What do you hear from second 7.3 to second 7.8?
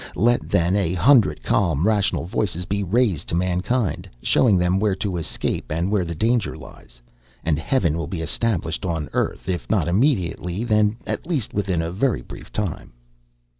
and